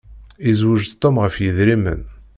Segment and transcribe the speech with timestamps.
[0.47, 2.01] Yezweǧ Tom ɣef yedrimen.